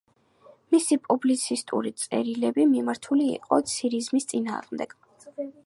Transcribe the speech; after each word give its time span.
მისი 0.75 0.95
პუბლიცისტური 1.07 1.91
წერილები 2.03 2.65
მიმართული 2.71 3.29
იყო 3.35 3.61
ცარიზმის 3.75 4.29
წინააღმდეგ. 4.33 5.01